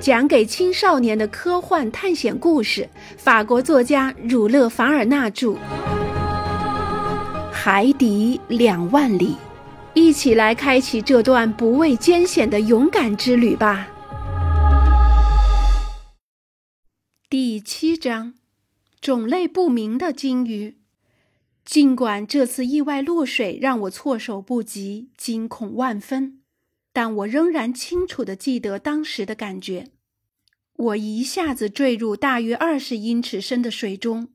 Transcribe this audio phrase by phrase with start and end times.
[0.00, 5.48] 讲给青少年的科幻探险故事，法国作家儒勒·凡尔纳著，
[7.50, 9.30] 《海底两万里》，
[9.94, 13.88] 一起来开启这段不畏艰险的勇敢之旅吧。
[17.28, 18.34] 第七章：
[19.00, 20.76] 种类不明的鲸鱼。
[21.64, 26.38] 尽管这次意外落水让我措手不及、惊恐万分。
[26.92, 29.90] 但我仍然清楚地记得当时的感觉。
[30.74, 34.28] 我一下子坠入大约二十英尺深的水中。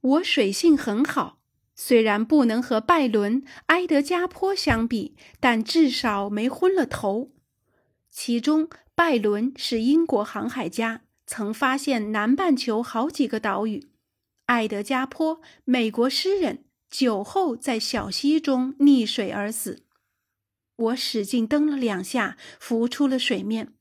[0.00, 1.40] 我水性很好，
[1.74, 7.32] 虽然不能和拜伦、埃德加坡相比，但至少没昏了头。
[8.10, 13.88] 其中，拜伦是英国航海家，曾发现南半球好几个岛屿；
[14.46, 19.85] 埃德加坡，美国诗人，酒后在小溪中溺水而死。
[20.76, 23.72] 我使劲蹬了两下，浮出了水面。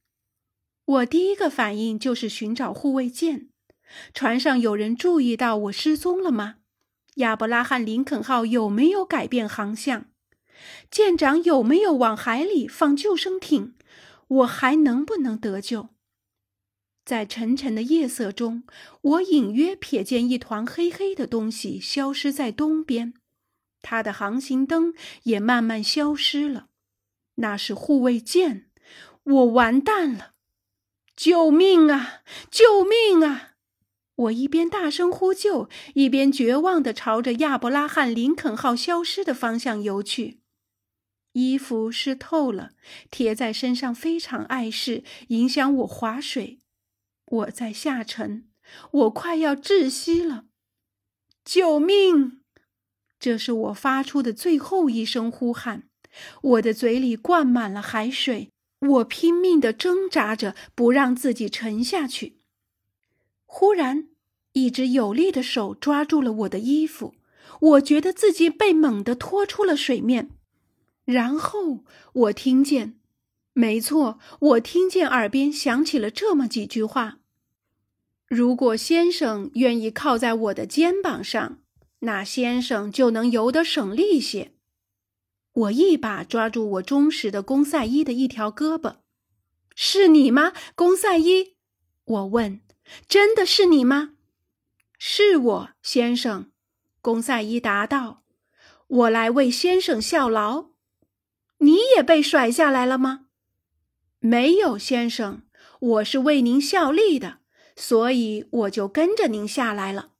[0.85, 3.49] 我第一个反应就是寻找护卫舰。
[4.13, 6.55] 船上有人注意到我失踪了吗？
[7.15, 10.05] 亚伯拉罕·林肯号有没有改变航向？
[10.89, 13.75] 舰长有没有往海里放救生艇？
[14.27, 15.89] 我还能不能得救？
[17.03, 18.63] 在沉沉的夜色中，
[19.01, 23.13] 我隐约瞥见一团黑黑的东西消失在东边，
[23.81, 26.67] 它的航行灯也慢慢消失了。
[27.35, 28.69] 那是护卫舰，
[29.23, 30.33] 我完蛋了！
[31.15, 32.21] 救命啊！
[32.49, 33.55] 救命啊！
[34.15, 40.39] 我一边大声呼救，一边绝望地朝着亚伯拉罕·林肯号消失的方向游去。
[41.33, 42.71] 衣服湿透了，
[43.11, 46.59] 贴在身上非常碍事，影响我划水。
[47.25, 48.49] 我在下沉，
[48.91, 50.45] 我快要窒息了！
[51.43, 52.41] 救命！
[53.19, 55.89] 这是我发出的最后一声呼喊。
[56.41, 58.49] 我的嘴里灌满了海水，
[58.79, 62.37] 我拼命的挣扎着，不让自己沉下去。
[63.45, 64.09] 忽然，
[64.53, 67.15] 一只有力的手抓住了我的衣服，
[67.61, 70.31] 我觉得自己被猛地拖出了水面。
[71.05, 71.83] 然后
[72.13, 72.95] 我听见，
[73.53, 77.19] 没错，我听见耳边响起了这么几句话
[78.27, 81.59] ：“如果先生愿意靠在我的肩膀上，
[81.99, 84.53] 那先生就能游得省力些。”
[85.55, 88.97] 我一把抓住我忠实的公赛伊的一条胳膊
[89.73, 91.55] ，“是你吗，公赛伊？”
[92.03, 92.59] 我问
[93.07, 94.15] ，“真的是你吗
[94.99, 96.51] ？”“是我，先生。”
[97.01, 98.23] 公赛伊答道
[98.87, 100.71] ，“我来为先生效劳。
[101.59, 103.27] ”“你也被甩下来了吗
[104.19, 105.43] ？”“没有，先生，
[105.79, 107.37] 我是为您效力的，
[107.77, 110.11] 所以我就跟着您下来了。”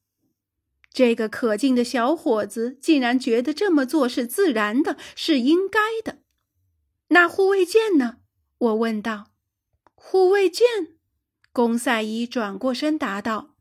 [0.95, 6.19] 这个可敬的小伙子竟然觉得这么做是自然的，是应该的。
[7.09, 8.19] 那护卫舰呢？
[8.57, 9.25] 我问道。
[9.93, 10.95] 护卫舰，
[11.51, 13.55] 公赛伊转过身答道：“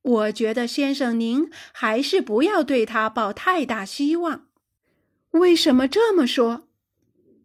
[0.00, 4.46] 我觉得先生您还是不要对他抱太大希望。
[5.32, 6.68] 为什么这么说？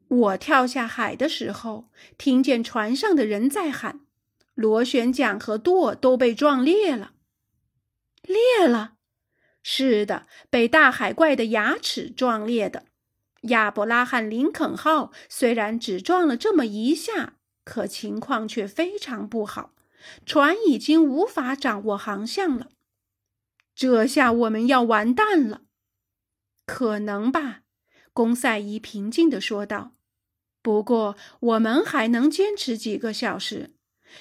[0.08, 4.00] 我跳下海的时候，听见船上的人在喊：
[4.54, 7.12] 螺旋桨和舵都被撞裂了，
[8.24, 8.91] 裂了。”
[9.74, 12.84] 是的，被大海怪的牙齿撞裂的。
[13.44, 19.74] 亚伯拉罕·林肯号虽然只撞了这么一下，可情况却非常不好，
[20.26, 22.68] 船已经无法掌握航向了。
[23.74, 25.62] 这下我们要完蛋了。
[26.66, 27.62] 可能吧，
[28.12, 29.94] 公赛伊平静地说道。
[30.62, 33.72] 不过我们还能坚持几个小时，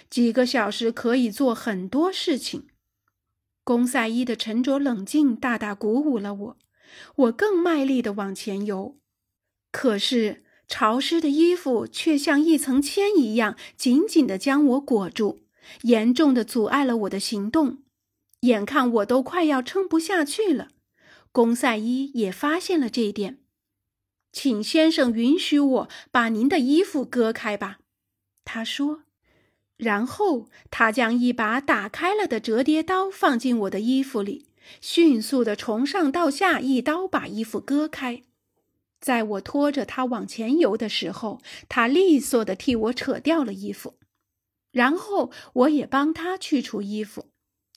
[0.08, 2.68] 几个小时可以做很多事情。
[3.62, 6.58] 公赛伊的沉着冷静大大鼓舞了我，
[7.16, 8.98] 我更卖力地往前游。
[9.70, 15.40] 可是潮湿的衣服却像一层铅一样紧紧地将我裹住，
[15.82, 17.82] 严重地阻碍了我的行动。
[18.40, 20.68] 眼看我都快要撑不下去了，
[21.30, 23.38] 公赛伊也发现了这一点。
[24.32, 27.80] 请先生允许我把您的衣服割开吧，
[28.44, 29.02] 他说。
[29.80, 34.46] 然后他将一把打开了的折叠刀放进我的衣服里，
[34.82, 38.22] 迅速的从上到下一刀把衣服割开。
[39.00, 41.40] 在我拖着他往前游的时候，
[41.70, 43.94] 他利索的替我扯掉了衣服，
[44.70, 47.30] 然后我也帮他去除衣服。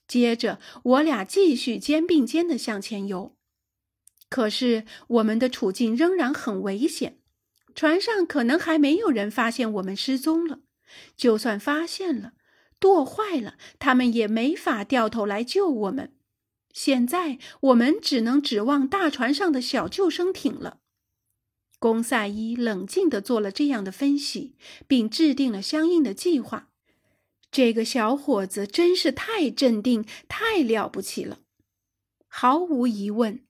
[0.06, 3.38] 接着我俩继续肩并肩的向前游。
[4.28, 7.20] 可是我们的处境仍然很危险，
[7.74, 10.60] 船上可能还没有人发现我们失踪了。
[11.16, 12.34] 就算发现了，
[12.80, 16.14] 舵坏了，他们也没法掉头来救我们。
[16.74, 20.80] 现在我们只能指望大船上的小救生艇了。
[21.80, 24.56] 公赛伊冷静地做了这样的分析，
[24.88, 26.70] 并制定了相应的计划。
[27.52, 31.40] 这个小伙子真是太镇定，太了不起了。
[32.28, 33.42] 毫无疑问，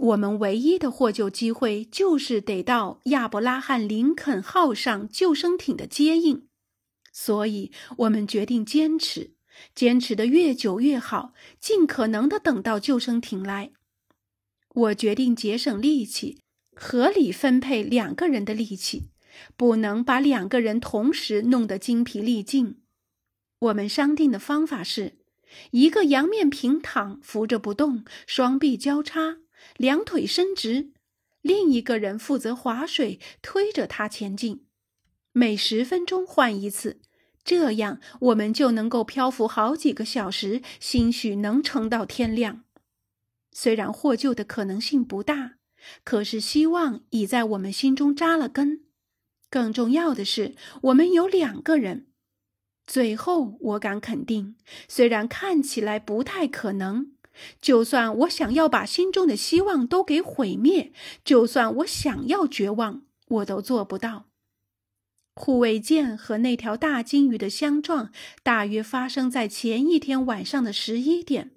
[0.00, 6.47] 我们唯一的获救机会就是得到亚伯拉罕·林肯号上救生艇的接应，
[7.20, 9.32] 所以我们决定坚持，
[9.74, 13.72] 坚持的越久越好，尽可能的等到救生艇来。
[14.72, 16.38] 我决定节省力气，
[16.76, 19.10] 合理分配两个人的力气，
[19.56, 22.82] 不能把两个人同时弄得精疲力尽。
[23.58, 25.18] 我们商定的方法是。
[25.72, 29.38] 一个仰面平躺，扶着不动，双臂交叉，
[29.76, 30.92] 两腿伸直；
[31.40, 34.66] 另一个人负责划水，推着他前进。
[35.32, 37.00] 每十分钟换一次，
[37.48, 42.62] 这样我们就能够漂浮好几个小时，兴许能撑到天亮。
[43.52, 45.54] 虽然获救的可能性不大，
[46.04, 48.82] 可是希望已在我们心中扎了根。
[49.48, 52.08] 更重要的是，我们有两个人。
[52.86, 54.56] 最后，我敢肯定，
[54.86, 57.12] 虽然看起来不太可能，
[57.62, 60.92] 就算我想要把心中的希望都给毁灭，
[61.24, 64.27] 就算我想要绝望，我都做不到。
[65.38, 68.10] 护卫舰和那条大鲸鱼的相撞
[68.42, 71.52] 大约发生在前一天晚上的十一点，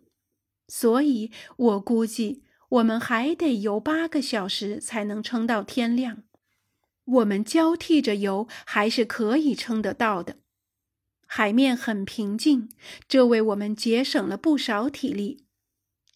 [0.68, 6.24] 所以我估计我们还得游八个小时才能撑到天亮。
[7.04, 10.38] 我们交替着游，还是可以撑得到的。
[11.26, 12.70] 海面很平静，
[13.08, 15.48] 这为我们节省了不少体力。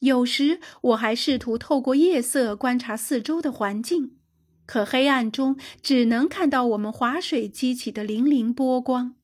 [0.02, 4.20] 有时我还试图透过夜色观察四周的环境，
[4.66, 9.16] 可黑暗中只能看到我们划水激起的粼粼波光。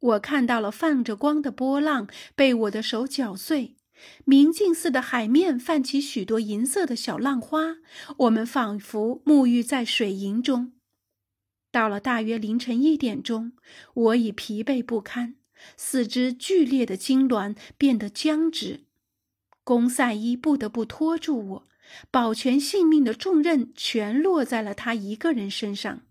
[0.00, 3.76] 我看到了泛着光的波浪被我的手搅碎，
[4.24, 7.76] 明镜似的海面泛起许多银色的小浪花，
[8.18, 10.72] 我们仿佛沐浴在水银中。
[11.70, 13.52] 到了大约凌晨一点钟，
[13.94, 15.36] 我已疲惫不堪，
[15.76, 18.84] 四肢剧烈的痉挛，变得僵直。
[19.64, 21.66] 公赛伊不得不拖住我，
[22.10, 26.02] 保全性命的重任全落在了他一个人身上。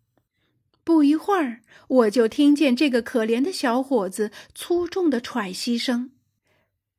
[0.84, 6.12] 不一会儿，我就听见这个可怜的小伙子粗重的喘息声，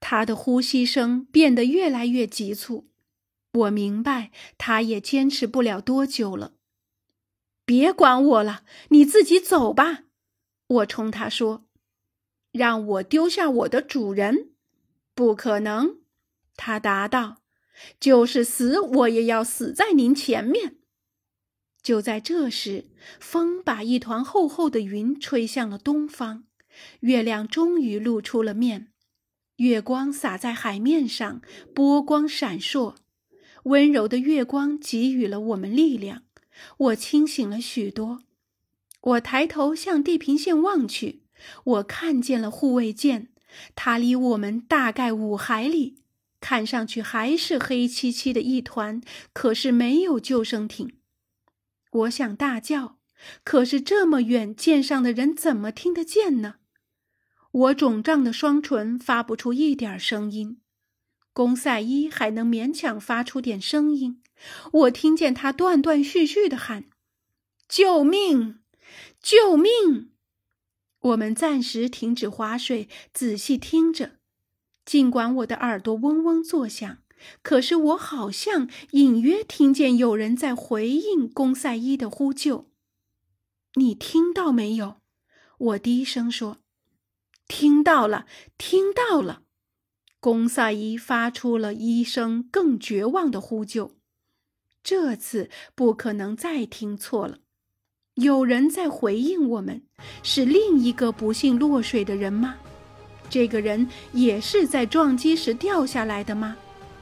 [0.01, 2.89] 他的呼吸声变得越来越急促。
[3.53, 6.55] 我明白，他也坚持不了多久了。
[7.67, 10.05] 别管我了，你自己走吧。
[10.67, 11.67] 我冲他说
[12.53, 14.51] ：“让我丢下我的主人？
[15.15, 15.99] 不可能。”
[16.57, 17.43] 他答道
[17.99, 20.77] ：“就是死，我也要死在您前面。”
[21.83, 22.87] 就在这时，
[23.21, 26.45] 风把一团厚厚的云吹向了东方，
[27.01, 28.89] 月亮终于露出了面。
[29.57, 31.43] 月光洒在海面上，
[31.75, 32.95] 波光闪烁。
[33.65, 36.23] 温柔的月光给予了我们力量。
[36.79, 38.23] 我清醒了许多。
[39.01, 41.23] 我抬头向地平线望去，
[41.65, 43.29] 我看见了护卫舰，
[43.75, 45.99] 它离我们大概五海里，
[46.45, 49.01] 看上去还是黑漆漆的一团，
[49.33, 50.99] 可是没有救生艇。
[51.91, 52.99] 我想大叫，
[53.43, 56.57] 可是这么远，舰上的人怎么听得见呢？
[57.51, 60.61] 我肿胀的双唇发不出一点声音。
[61.33, 64.23] 公赛伊还能勉强发出点声音，
[64.71, 66.91] 我听见他断断续续的喊
[67.67, 68.61] ：“救命！
[69.19, 70.11] 救命！”
[71.01, 74.19] 我们暂时停止划水，仔细听着。
[74.85, 76.99] 尽管我的耳朵嗡嗡作响，
[77.43, 82.71] 可是我好像隐约听见有人在回应公赛伊的呼救。
[83.77, 84.97] 你听到没有？
[85.59, 86.59] 我低声说
[87.49, 88.27] ：“听到了，
[88.59, 89.43] 听到了。”
[90.21, 93.97] 公赛伊发出了一声更绝望的呼救，
[94.83, 97.39] 这次不可能再听错了。
[98.15, 99.83] 有人在回应我们，
[100.23, 102.57] 是另一个不幸落水的人吗？
[103.29, 106.57] 这个人也是在撞击时掉下来的吗？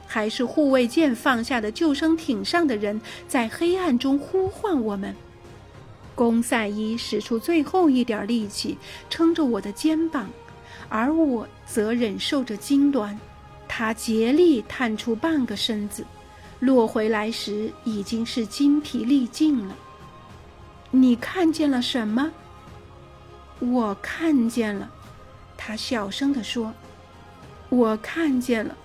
[0.07, 5.15] 还是护卫舰放下的救生艇上的人在黑暗中呼唤我们？
[6.13, 8.77] 公赛伊使出最后一点力气，
[9.09, 10.29] 撑着我的肩膀。
[10.89, 13.15] 而我则忍受着痉挛，
[13.67, 16.05] 他竭力探出半个身子，
[16.59, 19.75] 落回来时已经是筋疲力尽了。
[20.91, 22.31] 你看见了什么？
[23.59, 24.91] 我看见了，
[25.65, 26.73] 他小声地说
[27.69, 28.75] ：“我看见了。”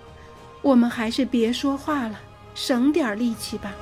[0.63, 2.21] 我们还是别说话了，
[2.55, 3.73] 省点力气吧。